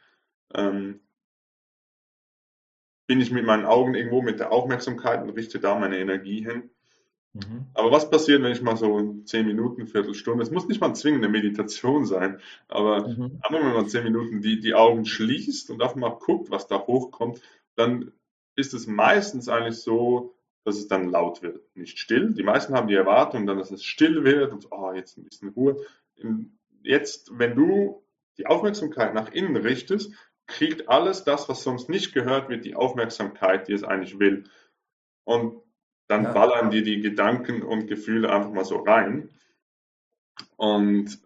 [0.54, 1.00] ähm,
[3.08, 6.70] bin ich mit meinen Augen irgendwo mit der Aufmerksamkeit und richte da meine Energie hin.
[7.34, 7.68] Mhm.
[7.74, 11.24] Aber was passiert, wenn ich mal so zehn Minuten, Viertelstunde, es muss nicht mal zwingend
[11.24, 13.40] eine Meditation sein, aber mhm.
[13.50, 17.42] wenn man zehn Minuten die, die Augen schließt und einfach mal guckt, was da hochkommt,
[17.76, 18.12] dann
[18.56, 21.64] ist es meistens eigentlich so, dass es dann laut wird.
[21.76, 22.34] Nicht still.
[22.34, 25.50] Die meisten haben die Erwartung dann, dass es still wird und oh, jetzt ein bisschen
[25.50, 25.78] Ruhe.
[26.84, 28.04] Jetzt, wenn du
[28.38, 30.14] die Aufmerksamkeit nach innen richtest,
[30.48, 34.44] kriegt alles das, was sonst nicht gehört wird, die Aufmerksamkeit, die es eigentlich will.
[35.24, 35.62] Und
[36.12, 36.32] dann ja.
[36.34, 39.30] ballern dir die Gedanken und Gefühle einfach mal so rein.
[40.58, 41.20] Und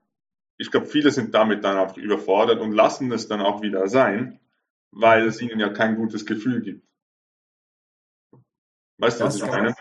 [0.58, 4.40] ich glaube, viele sind damit dann auch überfordert und lassen es dann auch wieder sein,
[4.92, 6.88] weil es ihnen ja kein gutes Gefühl gibt.
[8.98, 9.76] Weißt du, was ich meine?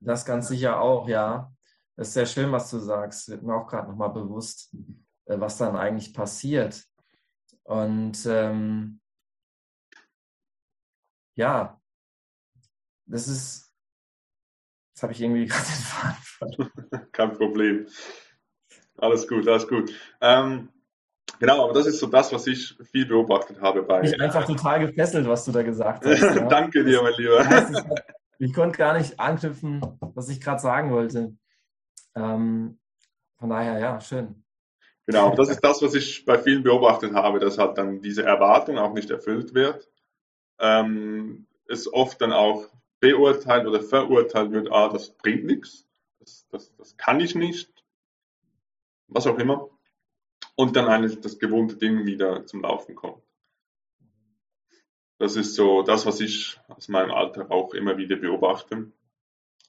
[0.00, 1.52] Das ganz sicher auch, ja.
[1.96, 3.28] Das ist sehr schön, was du sagst.
[3.28, 4.74] Wird mir auch gerade nochmal bewusst,
[5.26, 6.84] äh, was dann eigentlich passiert.
[7.62, 9.00] Und ähm,
[11.36, 11.80] ja,
[13.06, 13.73] das ist,
[14.94, 17.08] jetzt habe ich irgendwie gerade den Faden verloren.
[17.12, 17.86] Kein Problem.
[18.96, 19.92] Alles gut, alles gut.
[20.20, 20.68] Ähm,
[21.40, 24.02] genau, aber das ist so das, was ich viel beobachtet habe bei.
[24.02, 26.22] Ich einfach total gefesselt, was du da gesagt hast.
[26.22, 26.46] Ja?
[26.46, 27.38] Danke dir, mein Lieber.
[27.38, 27.70] Das heißt,
[28.38, 29.80] ich, ich konnte gar nicht anknüpfen,
[30.14, 31.36] was ich gerade sagen wollte.
[32.14, 32.78] Ähm,
[33.36, 34.44] von daher, ja, schön.
[35.06, 38.78] Genau, das ist das, was ich bei vielen beobachtet habe, dass halt dann diese Erwartung
[38.78, 39.90] auch nicht erfüllt wird.
[40.60, 42.68] Ähm, es oft dann auch
[43.04, 45.86] beurteilt oder verurteilt wird, ah, das bringt nichts,
[46.20, 47.84] das, das, das kann ich nicht,
[49.08, 49.68] was auch immer.
[50.56, 53.22] Und dann eigentlich das gewohnte Ding wieder zum Laufen kommt.
[55.18, 58.90] Das ist so das, was ich aus meinem Alltag auch immer wieder beobachte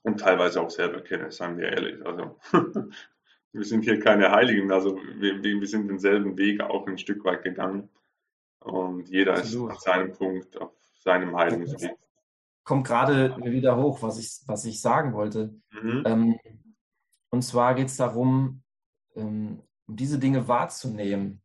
[0.04, 2.06] und teilweise auch selber kenne, sagen wir ehrlich.
[2.06, 2.38] Also
[3.52, 7.43] wir sind hier keine Heiligen, also wir, wir sind denselben Weg auch ein Stück weit
[7.43, 7.89] gegangen.
[8.60, 9.71] Und jeder Absolut.
[9.71, 11.98] ist an seinem Punkt auf seinem Heilungsweg.
[12.65, 15.56] Kommt gerade wieder hoch, was ich, was ich sagen wollte.
[15.71, 16.04] Mhm.
[16.06, 16.39] Ähm,
[17.30, 18.63] und zwar geht es darum,
[19.15, 21.41] ähm, diese Dinge wahrzunehmen,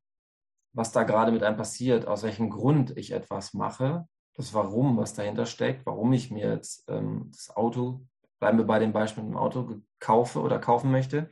[0.73, 5.15] was da gerade mit einem passiert, aus welchem Grund ich etwas mache, das Warum, was
[5.15, 8.07] dahinter steckt, warum ich mir jetzt ähm, das Auto,
[8.41, 11.29] bleiben wir bei dem Beispiel im Auto, kaufe oder kaufen möchte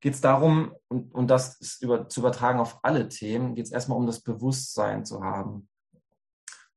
[0.00, 3.72] geht es darum, und, und das ist über, zu übertragen auf alle Themen, geht es
[3.72, 5.68] erstmal um das Bewusstsein zu haben.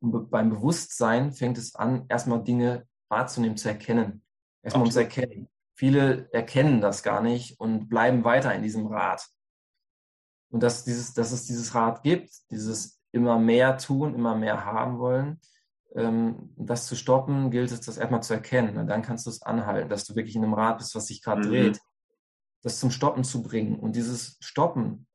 [0.04, 4.22] Und beim Bewusstsein fängt es an, erstmal Dinge wahrzunehmen, zu erkennen.
[4.62, 5.50] Erstmal ums Erkennen.
[5.76, 9.26] Viele erkennen das gar nicht und bleiben weiter in diesem Rad.
[10.50, 15.00] Und dass, dieses, dass es dieses Rad gibt, dieses immer mehr tun, immer mehr haben
[15.00, 15.40] wollen,
[15.96, 18.78] ähm, das zu stoppen, gilt es, das erstmal zu erkennen.
[18.78, 21.24] Und dann kannst du es anhalten, dass du wirklich in einem Rad bist, was sich
[21.24, 21.52] gerade mhm.
[21.52, 21.80] dreht
[22.64, 23.78] das zum Stoppen zu bringen.
[23.78, 25.06] Und dieses Stoppen,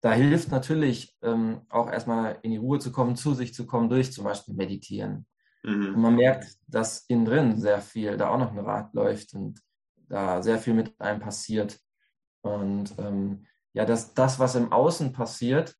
[0.00, 3.88] da hilft natürlich ähm, auch erstmal in die Ruhe zu kommen, zu sich zu kommen,
[3.88, 5.26] durch zum Beispiel Meditieren.
[5.62, 5.94] Mhm.
[5.94, 9.60] Und man merkt, dass innen drin sehr viel, da auch noch ein Rad läuft und
[10.08, 11.78] da sehr viel mit einem passiert.
[12.42, 15.76] Und ähm, ja, dass das, was im Außen passiert,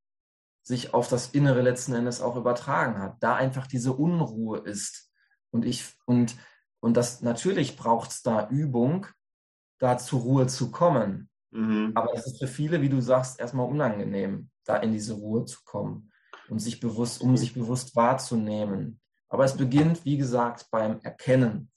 [0.61, 3.15] sich auf das Innere letzten Endes auch übertragen hat.
[3.21, 5.09] Da einfach diese Unruhe ist.
[5.49, 6.35] Und ich, und,
[6.81, 9.07] und das natürlich braucht es da Übung,
[9.79, 11.29] da zur Ruhe zu kommen.
[11.51, 11.91] Mhm.
[11.95, 15.59] Aber es ist für viele, wie du sagst, erstmal unangenehm, da in diese Ruhe zu
[15.63, 16.11] kommen
[16.49, 18.99] und sich bewusst, um sich bewusst wahrzunehmen.
[19.29, 21.71] Aber es beginnt, wie gesagt, beim Erkennen.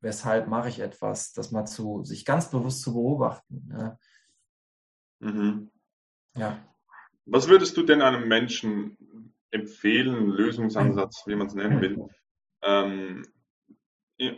[0.00, 3.68] Weshalb mache ich etwas, das mal zu, sich ganz bewusst zu beobachten.
[3.72, 3.98] Ja.
[5.20, 5.70] Mhm.
[6.36, 6.58] ja.
[7.26, 8.96] Was würdest du denn einem Menschen
[9.50, 12.06] empfehlen, Lösungsansatz, wie man es nennen will,
[12.62, 13.24] ähm,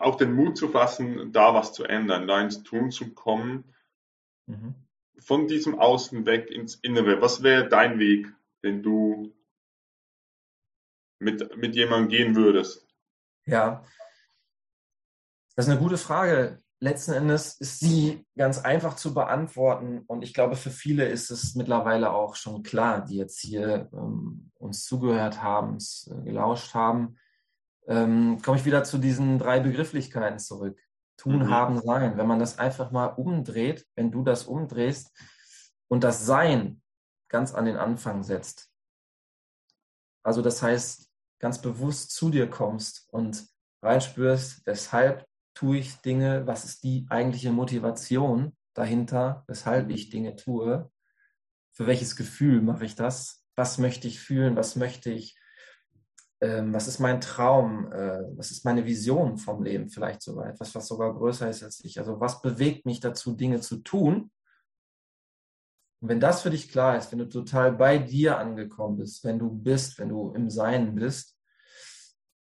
[0.01, 3.65] auch den Mut zu fassen, da was zu ändern, da ins Tun zu kommen,
[4.51, 4.75] mhm.
[5.19, 7.21] von diesem Außen weg ins Innere.
[7.21, 8.33] Was wäre dein Weg,
[8.63, 9.35] den du
[11.19, 12.87] mit, mit jemandem gehen würdest?
[13.47, 13.85] Ja,
[15.57, 16.59] das ist eine gute Frage.
[16.83, 21.55] Letzten Endes ist sie ganz einfach zu beantworten und ich glaube, für viele ist es
[21.55, 27.19] mittlerweile auch schon klar, die jetzt hier ähm, uns zugehört haben, äh, gelauscht haben
[27.91, 30.79] ähm, komme ich wieder zu diesen drei Begrifflichkeiten zurück.
[31.21, 31.51] Tun, mhm.
[31.51, 32.17] haben, sein.
[32.17, 35.13] Wenn man das einfach mal umdreht, wenn du das umdrehst
[35.89, 36.81] und das Sein
[37.29, 38.71] ganz an den Anfang setzt.
[40.23, 43.47] Also das heißt, ganz bewusst zu dir kommst und
[43.83, 50.91] reinspürst, weshalb tue ich Dinge, was ist die eigentliche Motivation dahinter, weshalb ich Dinge tue,
[51.73, 55.39] für welches Gefühl mache ich das, was möchte ich fühlen, was möchte ich
[56.41, 60.75] ähm, was ist mein Traum, äh, was ist meine Vision vom Leben vielleicht sogar, etwas,
[60.75, 61.99] was sogar größer ist als ich.
[61.99, 64.31] Also was bewegt mich dazu, Dinge zu tun?
[66.03, 69.39] Und wenn das für dich klar ist, wenn du total bei dir angekommen bist, wenn
[69.39, 71.37] du bist, wenn du im Sein bist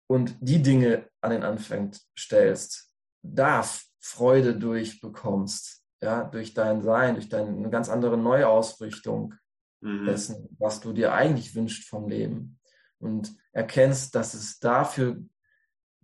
[0.06, 2.90] und die Dinge an den Anfang stellst,
[3.22, 3.62] da
[4.00, 9.34] Freude durchbekommst, ja, durch dein Sein, durch deine eine ganz andere Neuausrichtung
[9.80, 10.06] mhm.
[10.06, 12.58] dessen, was du dir eigentlich wünschst vom Leben.
[13.00, 15.22] Und erkennst, dass es dafür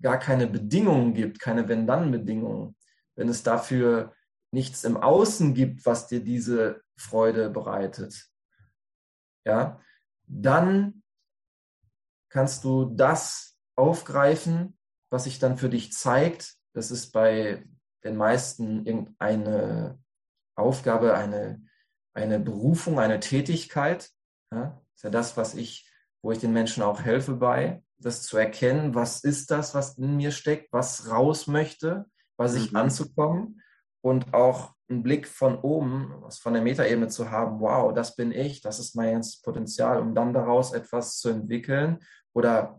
[0.01, 2.77] gar keine Bedingungen gibt, keine Wenn-Dann-Bedingungen,
[3.17, 4.15] wenn es dafür
[4.51, 8.31] nichts im Außen gibt, was dir diese Freude bereitet,
[9.45, 9.81] ja,
[10.27, 11.03] dann
[12.29, 14.79] kannst du das aufgreifen,
[15.11, 16.57] was sich dann für dich zeigt.
[16.73, 17.67] Das ist bei
[18.05, 19.99] den meisten irgendeine
[20.55, 21.63] Aufgabe, eine,
[22.15, 24.11] eine Berufung, eine Tätigkeit.
[24.53, 25.90] Ja, ist ja das, was ich
[26.23, 30.17] wo ich den Menschen auch helfe bei, das zu erkennen, was ist das, was in
[30.17, 32.07] mir steckt, was raus möchte,
[32.37, 32.77] bei sich mhm.
[32.79, 33.63] anzukommen
[34.01, 38.33] und auch einen Blick von oben, was von der Metaebene zu haben, wow, das bin
[38.33, 41.99] ich, das ist mein ganzes Potenzial, um dann daraus etwas zu entwickeln
[42.33, 42.79] oder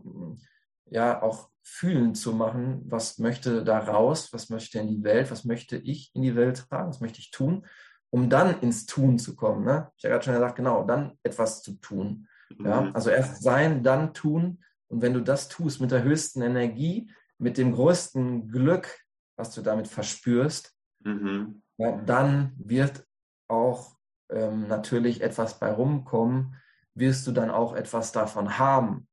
[0.86, 5.44] ja auch fühlen zu machen, was möchte da raus, was möchte in die Welt, was
[5.44, 7.66] möchte ich in die Welt tragen, was möchte ich tun,
[8.10, 9.64] um dann ins Tun zu kommen.
[9.64, 9.90] Ne?
[9.96, 12.26] Ich habe gerade schon gesagt, genau, dann etwas zu tun.
[12.58, 12.82] Ja?
[12.82, 12.94] Mhm.
[12.94, 14.62] Also erst sein, dann tun.
[14.88, 19.00] Und wenn du das tust mit der höchsten Energie, mit dem größten Glück,
[19.36, 21.62] was du damit verspürst, mhm.
[21.78, 23.06] ja, dann wird
[23.48, 23.96] auch
[24.30, 26.56] ähm, natürlich etwas bei rumkommen,
[26.94, 29.08] wirst du dann auch etwas davon haben.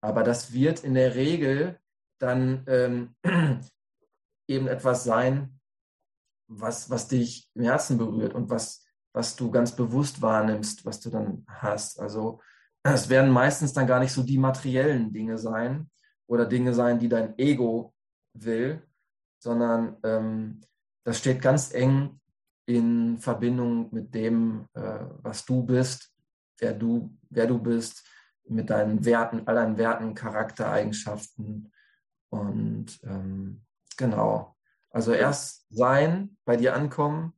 [0.00, 1.78] Aber das wird in der Regel
[2.18, 3.14] dann ähm,
[4.48, 5.60] eben etwas sein,
[6.48, 11.10] was, was dich im Herzen berührt und was, was du ganz bewusst wahrnimmst, was du
[11.10, 12.00] dann hast.
[12.00, 12.40] Also
[12.82, 15.90] es werden meistens dann gar nicht so die materiellen Dinge sein
[16.26, 17.94] oder Dinge sein, die dein Ego
[18.34, 18.82] will,
[19.38, 20.60] sondern ähm,
[21.04, 22.20] das steht ganz eng
[22.66, 26.12] in Verbindung mit dem, äh, was du bist,
[26.58, 28.06] wer du, wer du bist,
[28.44, 31.72] mit deinen Werten, all deinen Werten, Charaktereigenschaften
[32.30, 33.64] und ähm,
[33.96, 34.56] genau.
[34.90, 37.34] Also erst sein, bei dir ankommen,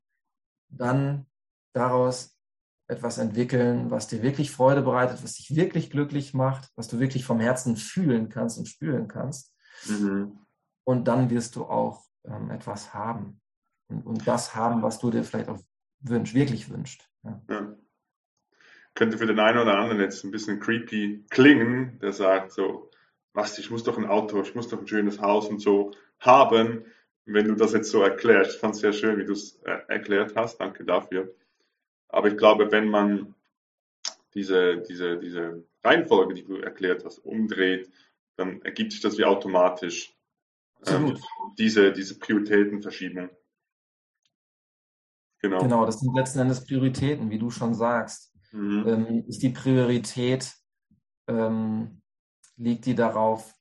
[0.68, 1.26] dann
[1.72, 2.36] daraus
[2.90, 7.24] etwas entwickeln, was dir wirklich Freude bereitet, was dich wirklich glücklich macht, was du wirklich
[7.24, 9.54] vom Herzen fühlen kannst und spüren kannst.
[9.86, 10.38] Mhm.
[10.84, 13.40] Und dann wirst du auch ähm, etwas haben.
[13.88, 15.60] Und, und, das haben, was du dir vielleicht auch
[16.00, 17.08] wünsch, wirklich wünscht.
[17.22, 17.40] Ja.
[17.48, 17.76] Ja.
[18.94, 22.90] Könnte für den einen oder anderen jetzt ein bisschen creepy klingen, der sagt so,
[23.32, 26.84] was, ich muss doch ein Auto, ich muss doch ein schönes Haus und so haben.
[27.24, 30.34] Wenn du das jetzt so erklärst, fand es sehr schön, wie du es äh, erklärt
[30.34, 30.58] hast.
[30.60, 31.32] Danke dafür.
[32.12, 33.34] Aber ich glaube, wenn man
[34.34, 37.90] diese, diese, diese Reihenfolge, die du erklärt hast, umdreht,
[38.36, 40.14] dann ergibt sich das wie automatisch
[40.86, 41.18] ähm,
[41.58, 43.30] diese, diese Prioritätenverschiebung.
[45.42, 45.58] Genau.
[45.58, 48.34] genau, das sind letzten Endes Prioritäten, wie du schon sagst.
[48.52, 48.84] Mhm.
[48.86, 50.52] Ähm, ist die Priorität,
[51.28, 52.02] ähm,
[52.56, 53.54] liegt die darauf,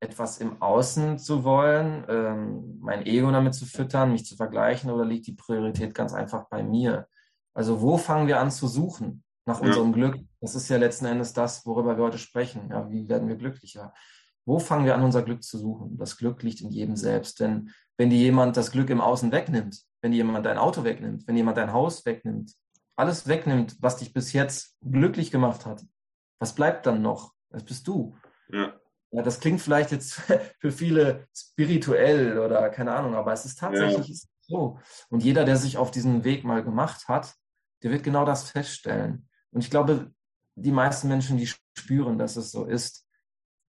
[0.00, 5.04] etwas im Außen zu wollen, ähm, mein Ego damit zu füttern, mich zu vergleichen, oder
[5.04, 7.06] liegt die Priorität ganz einfach bei mir?
[7.54, 9.92] Also wo fangen wir an zu suchen nach unserem ja.
[9.92, 10.18] Glück?
[10.40, 12.68] Das ist ja letzten Endes das, worüber wir heute sprechen.
[12.70, 13.92] Ja, wie werden wir glücklicher?
[14.44, 15.96] wo fangen wir an, unser Glück zu suchen?
[15.98, 17.40] Das Glück liegt in jedem selbst.
[17.40, 21.26] Denn wenn dir jemand das Glück im Außen wegnimmt, wenn dir jemand dein Auto wegnimmt,
[21.26, 22.52] wenn jemand dein Haus wegnimmt,
[22.96, 25.84] alles wegnimmt, was dich bis jetzt glücklich gemacht hat,
[26.38, 27.32] was bleibt dann noch?
[27.50, 28.16] Das bist du.
[28.50, 28.74] Ja.
[29.12, 30.14] ja das klingt vielleicht jetzt
[30.60, 34.28] für viele spirituell oder keine Ahnung, aber es ist tatsächlich ja.
[34.40, 34.78] so.
[35.08, 37.34] Und jeder, der sich auf diesen Weg mal gemacht hat,
[37.82, 39.28] der wird genau das feststellen.
[39.50, 40.10] Und ich glaube,
[40.54, 43.06] die meisten Menschen, die spüren, dass es so ist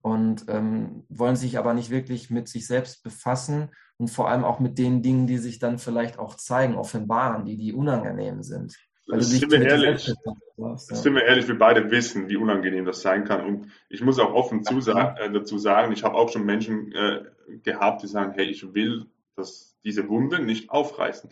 [0.02, 4.60] und ähm, wollen sich aber nicht wirklich mit sich selbst befassen und vor allem auch
[4.60, 8.76] mit den Dingen, die sich dann vielleicht auch zeigen, offenbaren, die die unangenehm sind.
[9.08, 10.14] Weil das sind wir ehrlich,
[10.62, 10.96] hast, ja.
[10.96, 13.46] sind wir ehrlich, wir beide wissen, wie unangenehm das sein kann.
[13.46, 17.24] Und ich muss auch offen zusagen, äh, dazu sagen, ich habe auch schon Menschen äh,
[17.64, 21.30] gehabt, die sagen, hey, ich will dass diese Wunde nicht aufreißen.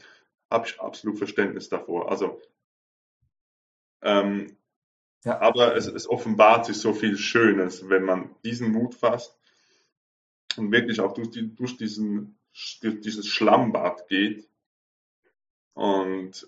[0.50, 2.10] Habe ich absolut Verständnis davor.
[2.10, 2.42] Also
[4.02, 4.58] ähm,
[5.24, 5.40] ja.
[5.40, 9.38] Aber es, es offenbart sich so viel Schönes, wenn man diesen Mut fasst
[10.58, 12.38] und wirklich auch durch, die, durch diesen,
[12.82, 14.48] durch dieses Schlammbad geht.
[15.74, 16.48] Und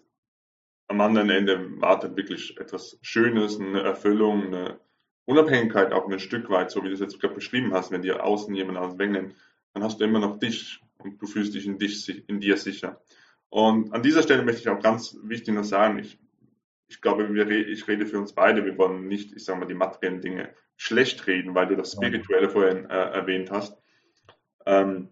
[0.87, 4.79] am anderen Ende wartet wirklich etwas Schönes, eine Erfüllung, eine
[5.25, 8.23] Unabhängigkeit auch ein Stück weit, so wie du es jetzt gerade beschrieben hast, wenn dir
[8.23, 9.35] außen jemand aus wegnimmt,
[9.73, 13.01] dann hast du immer noch dich und du fühlst dich in, dich, in dir sicher.
[13.49, 16.19] Und an dieser Stelle möchte ich auch ganz wichtig noch sagen, ich
[16.87, 19.73] ich glaube, wir, ich rede für uns beide, wir wollen nicht, ich sage mal, die
[19.73, 23.77] materiellen Dinge schlecht reden, weil du das Spirituelle vorhin äh, erwähnt hast.
[24.65, 25.09] Ähm,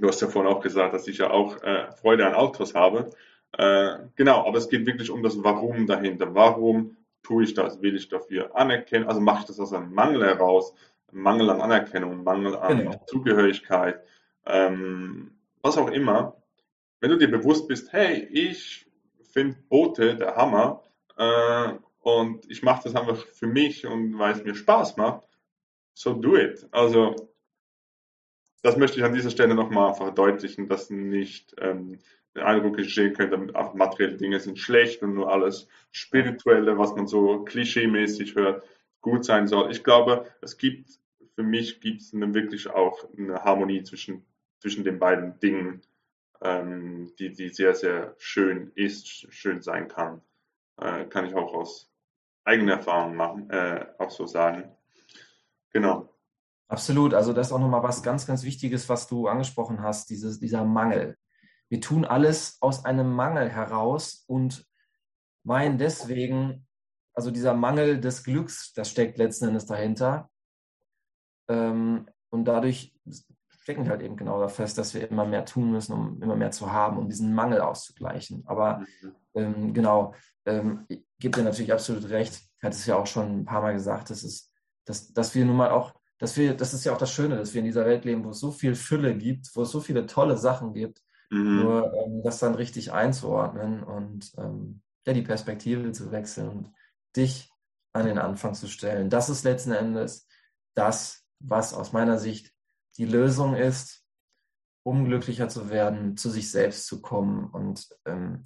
[0.00, 3.10] du hast ja vorhin auch gesagt, dass ich ja auch äh, Freude an Autos habe.
[3.52, 6.34] Äh, genau, aber es geht wirklich um das Warum dahinter.
[6.34, 7.82] Warum tue ich das?
[7.82, 9.06] Will ich dafür anerkennen?
[9.06, 10.74] Also mache ich das aus einem Mangel heraus?
[11.12, 13.04] Mangel an Anerkennung, Mangel an genau.
[13.06, 14.00] Zugehörigkeit,
[14.46, 16.36] ähm, was auch immer.
[17.00, 18.86] Wenn du dir bewusst bist, hey, ich
[19.32, 20.82] finde Boote der Hammer
[21.16, 25.26] äh, und ich mache das einfach für mich und weil es mir Spaß macht,
[25.94, 26.66] so do it.
[26.70, 27.14] Also
[28.62, 31.98] das möchte ich an dieser Stelle nochmal verdeutlichen, dass nicht ähm,
[32.34, 33.36] der Eindruck entstehen könnte,
[33.74, 38.62] materielle Dinge sind schlecht und nur alles Spirituelle, was man so klischeemäßig hört,
[39.00, 39.70] gut sein soll.
[39.70, 40.90] Ich glaube, es gibt,
[41.34, 44.24] für mich gibt es wirklich auch eine Harmonie zwischen,
[44.60, 45.82] zwischen den beiden Dingen
[46.42, 50.22] ähm, die, die sehr, sehr schön ist, schön sein kann.
[50.78, 51.92] Äh, kann ich auch aus
[52.44, 54.74] eigener Erfahrung machen, äh, auch so sagen.
[55.72, 56.08] Genau.
[56.68, 57.14] Absolut.
[57.14, 60.64] Also das ist auch nochmal was ganz, ganz Wichtiges, was du angesprochen hast, dieses, dieser
[60.64, 61.16] Mangel.
[61.68, 64.66] Wir tun alles aus einem Mangel heraus und
[65.44, 66.66] meinen deswegen,
[67.12, 70.30] also dieser Mangel des Glücks, das steckt letzten Endes dahinter.
[71.48, 72.94] Ähm, und dadurch
[73.70, 76.50] stecken halt eben genau da fest, dass wir immer mehr tun müssen, um immer mehr
[76.50, 78.42] zu haben, um diesen Mangel auszugleichen.
[78.46, 79.14] Aber mhm.
[79.34, 82.34] ähm, genau, ähm, ich gebe dir natürlich absolut recht.
[82.56, 84.52] Ich hatte es ja auch schon ein paar Mal gesagt, dass, es,
[84.84, 87.54] dass, dass wir nun mal auch, dass wir, das ist ja auch das Schöne, dass
[87.54, 90.06] wir in dieser Welt leben, wo es so viel Fülle gibt, wo es so viele
[90.06, 91.62] tolle Sachen gibt, mhm.
[91.62, 96.72] nur ähm, das dann richtig einzuordnen und ähm, ja, die Perspektive zu wechseln und
[97.16, 97.52] dich
[97.92, 99.10] an den Anfang zu stellen.
[99.10, 100.26] Das ist letzten Endes
[100.74, 102.52] das, was aus meiner Sicht
[102.96, 104.04] die Lösung ist,
[104.82, 108.42] um glücklicher zu werden, zu sich selbst zu kommen und ähm,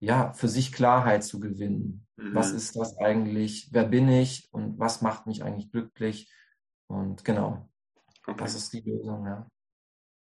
[0.00, 2.06] ja, für sich Klarheit zu gewinnen.
[2.16, 2.34] Mhm.
[2.34, 3.68] Was ist das eigentlich?
[3.72, 6.32] Wer bin ich und was macht mich eigentlich glücklich?
[6.86, 7.68] Und genau,
[8.26, 8.38] okay.
[8.38, 9.46] das ist die Lösung, ja.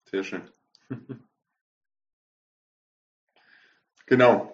[0.10, 0.50] Sehr schön.
[4.06, 4.54] genau.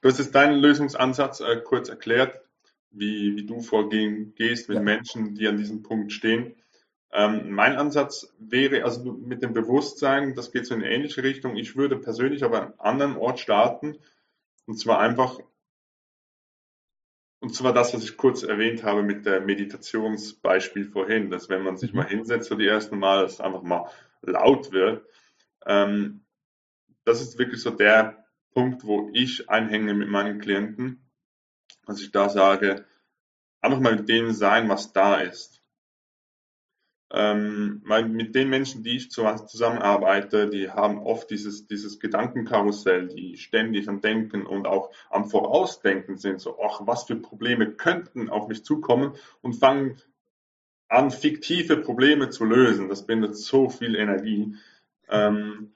[0.00, 2.44] Du hast jetzt deinen Lösungsansatz äh, kurz erklärt,
[2.90, 4.82] wie, wie du vorgehen gehst mit ja.
[4.82, 6.56] Menschen, die an diesem Punkt stehen.
[7.14, 11.56] Ähm, mein Ansatz wäre also mit dem Bewusstsein, das geht so in eine ähnliche Richtung.
[11.56, 13.98] Ich würde persönlich aber an einem anderen Ort starten.
[14.64, 15.38] Und zwar einfach,
[17.40, 21.76] und zwar das, was ich kurz erwähnt habe mit der Meditationsbeispiel vorhin, dass wenn man
[21.76, 21.98] sich mhm.
[21.98, 23.90] mal hinsetzt so die ersten Mal, es einfach mal
[24.22, 25.04] laut wird.
[25.66, 26.24] Ähm,
[27.04, 31.10] das ist wirklich so der Punkt, wo ich einhänge mit meinen Klienten,
[31.84, 32.86] dass ich da sage,
[33.60, 35.61] einfach mal mit dem sein, was da ist
[37.14, 43.36] ähm, weil mit den Menschen, die ich zusammenarbeite, die haben oft dieses, dieses Gedankenkarussell, die
[43.36, 48.48] ständig am Denken und auch am Vorausdenken sind, so, ach, was für Probleme könnten auf
[48.48, 50.00] mich zukommen und fangen
[50.88, 52.88] an, fiktive Probleme zu lösen.
[52.88, 54.54] Das bindet so viel Energie.
[55.10, 55.72] Ähm,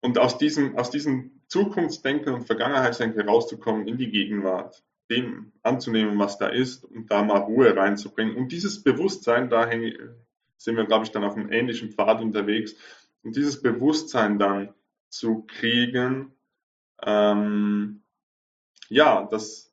[0.00, 6.38] und aus diesem, aus diesem Zukunftsdenken und Vergangenheitsdenken rauszukommen in die Gegenwart dem anzunehmen, was
[6.38, 8.36] da ist und da mal Ruhe reinzubringen.
[8.36, 9.68] Und dieses Bewusstsein, da
[10.56, 12.76] sind wir, glaube ich, dann auf einem ähnlichen Pfad unterwegs.
[13.22, 14.72] Und dieses Bewusstsein dann
[15.08, 16.32] zu kriegen,
[17.02, 18.02] ähm,
[18.88, 19.72] ja, dass,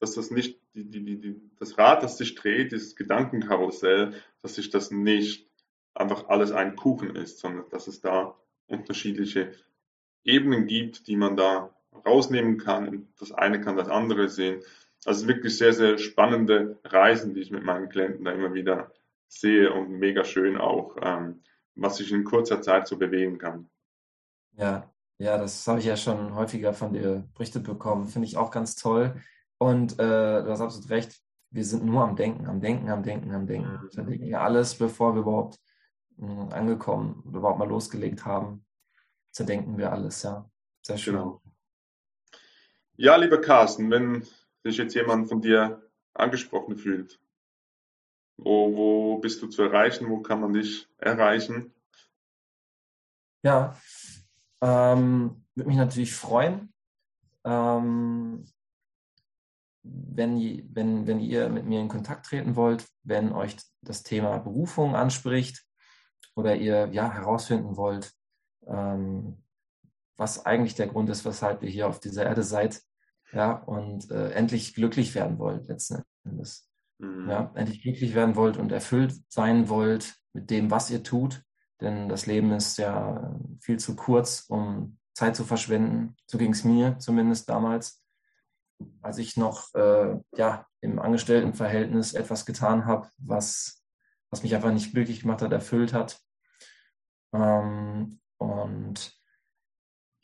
[0.00, 4.70] dass das nicht, die, die, die, das Rad, das sich dreht, dieses Gedankenkarussell, dass sich
[4.70, 5.48] das nicht
[5.94, 9.52] einfach alles ein Kuchen ist, sondern dass es da unterschiedliche
[10.24, 11.74] Ebenen gibt, die man da
[12.06, 13.08] rausnehmen kann.
[13.18, 14.62] Das eine kann das andere sehen.
[15.04, 18.90] Also wirklich sehr, sehr spannende Reisen, die ich mit meinen Klienten da immer wieder
[19.28, 21.42] sehe und mega schön auch, ähm,
[21.74, 23.68] was sich in kurzer Zeit so bewegen kann.
[24.56, 28.06] Ja, ja, das habe ich ja schon häufiger von dir berichtet bekommen.
[28.06, 29.20] Finde ich auch ganz toll.
[29.58, 31.20] Und äh, du hast absolut recht.
[31.50, 33.72] Wir sind nur am Denken, am Denken, am Denken, am Denken.
[33.72, 33.88] Mhm.
[33.92, 35.60] Wir denken ja alles, bevor wir überhaupt
[36.16, 38.64] mh, angekommen oder überhaupt mal losgelegt haben.
[39.30, 40.48] Zerdenken wir alles, ja.
[40.82, 41.14] Sehr schön.
[41.14, 41.40] Genau.
[42.96, 44.22] Ja, lieber Carsten, wenn
[44.62, 45.82] sich jetzt jemand von dir
[46.14, 47.20] angesprochen fühlt,
[48.36, 50.08] wo, wo bist du zu erreichen?
[50.08, 51.72] Wo kann man dich erreichen?
[53.42, 53.76] Ja,
[54.60, 56.72] ähm, würde mich natürlich freuen,
[57.44, 58.44] ähm,
[59.82, 64.94] wenn, wenn, wenn ihr mit mir in Kontakt treten wollt, wenn euch das Thema Berufung
[64.94, 65.66] anspricht
[66.34, 68.14] oder ihr ja herausfinden wollt,
[68.66, 69.43] ähm,
[70.16, 72.82] was eigentlich der Grund ist, weshalb ihr hier auf dieser Erde seid,
[73.32, 76.70] ja, und äh, endlich glücklich werden wollt letzten Endes.
[76.98, 77.28] Mhm.
[77.28, 81.42] Ja, endlich glücklich werden wollt und erfüllt sein wollt mit dem, was ihr tut.
[81.80, 86.16] Denn das Leben ist ja viel zu kurz, um Zeit zu verschwenden.
[86.26, 88.02] So ging es mir zumindest damals,
[89.02, 93.82] als ich noch äh, ja, im Angestelltenverhältnis etwas getan habe, was,
[94.30, 96.20] was mich einfach nicht glücklich gemacht hat, erfüllt hat.
[97.32, 99.12] Ähm, und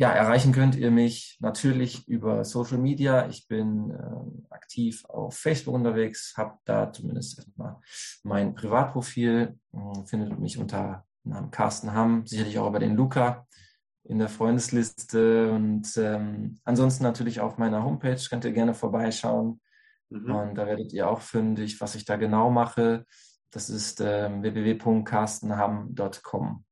[0.01, 3.29] ja, erreichen könnt ihr mich natürlich über Social Media.
[3.29, 7.77] Ich bin äh, aktiv auf Facebook unterwegs, habe da zumindest erstmal
[8.23, 13.47] mein Privatprofil, äh, findet mich unter Namen Carsten Hamm, sicherlich auch über den Luca
[14.05, 19.61] in der Freundesliste und ähm, ansonsten natürlich auf meiner Homepage könnt ihr gerne vorbeischauen
[20.09, 20.35] mhm.
[20.35, 23.05] und da werdet ihr auch fündig, was ich da genau mache.
[23.51, 26.65] Das ist ähm, www.carstenham.com.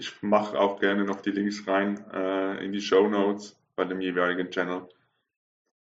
[0.00, 4.00] Ich mache auch gerne noch die Links rein äh, in die Show Notes bei dem
[4.00, 4.88] jeweiligen Channel.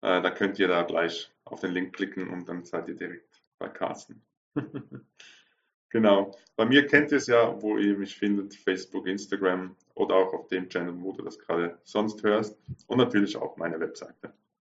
[0.01, 3.43] Äh, da könnt ihr da gleich auf den Link klicken und dann seid ihr direkt
[3.59, 4.23] bei Carsten.
[5.89, 6.35] genau.
[6.55, 10.47] Bei mir kennt ihr es ja, wo ihr mich findet, Facebook, Instagram oder auch auf
[10.47, 12.57] dem Channel, wo du das gerade sonst hörst
[12.87, 14.33] und natürlich auch meine Webseite.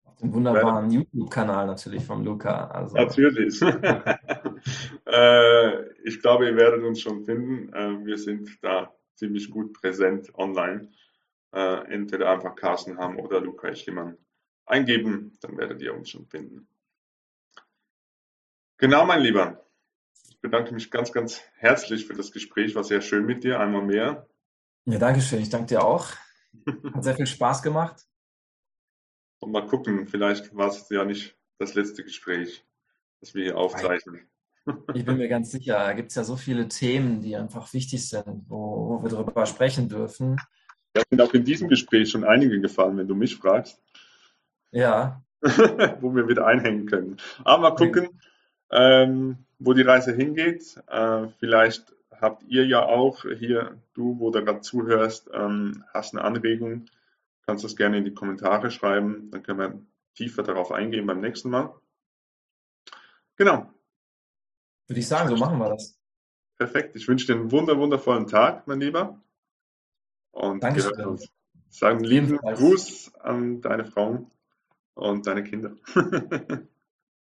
[0.05, 2.67] Auf dem wunderbaren YouTube-Kanal natürlich von Luca.
[2.71, 2.97] Also.
[2.97, 3.63] Natürlich.
[5.07, 7.73] äh, ich glaube, ihr werdet uns schon finden.
[7.73, 10.93] Äh, wir sind da ziemlich gut präsent online.
[11.53, 14.17] Äh, entweder einfach Carsten haben oder Luca Eschlimann
[14.67, 16.69] eingeben, dann werdet ihr uns schon finden.
[18.77, 19.65] Genau, mein Lieber.
[20.29, 22.75] Ich bedanke mich ganz, ganz herzlich für das Gespräch.
[22.75, 24.29] War sehr schön mit dir, einmal mehr.
[24.85, 25.41] Ja, danke schön.
[25.41, 26.13] Ich danke dir auch.
[26.95, 28.07] Hat sehr viel Spaß gemacht.
[29.41, 32.65] Und mal gucken, vielleicht war es ja nicht das letzte Gespräch,
[33.21, 34.29] das wir hier aufzeichnen.
[34.95, 38.09] Ich bin mir ganz sicher, da gibt es ja so viele Themen, die einfach wichtig
[38.09, 40.37] sind, wo, wo wir darüber sprechen dürfen.
[40.97, 43.81] Ja, sind auch in diesem Gespräch schon einige gefallen, wenn du mich fragst.
[44.71, 45.23] Ja.
[46.01, 47.17] wo wir wieder einhängen können.
[47.45, 48.21] Aber mal gucken,
[48.71, 50.81] ähm, wo die Reise hingeht.
[50.89, 56.25] Äh, vielleicht habt ihr ja auch hier, du, wo du gerade zuhörst, ähm, hast eine
[56.25, 56.87] Anregung,
[57.47, 59.31] kannst das gerne in die Kommentare schreiben.
[59.31, 59.81] Dann können wir
[60.15, 61.73] tiefer darauf eingehen beim nächsten Mal.
[63.37, 63.73] Genau.
[64.89, 65.99] Würde ich sagen, so machen wir das.
[66.57, 66.97] Perfekt.
[66.97, 69.23] Ich wünsche dir einen wunder, wundervollen Tag, mein Lieber.
[70.33, 70.97] Und Dankeschön.
[70.97, 71.29] wir uns.
[71.71, 74.31] Sagen lieben Gruß an deine Frau
[74.95, 75.77] und deine Kinder.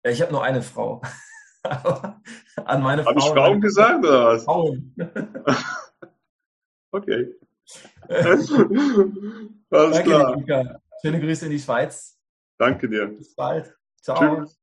[0.04, 1.02] ja, ich habe nur eine Frau.
[1.62, 3.10] an meine Frau.
[3.10, 4.44] Habe ich Frauen gesagt oder was?
[4.44, 4.94] Frauen.
[6.92, 7.34] okay.
[8.08, 8.48] Alles
[9.68, 10.02] Danke,
[10.44, 10.80] klar.
[11.02, 12.18] Schöne Grüße in die Schweiz.
[12.58, 13.08] Danke dir.
[13.08, 13.76] Bis bald.
[14.00, 14.18] Ciao.
[14.18, 14.59] Tschüss.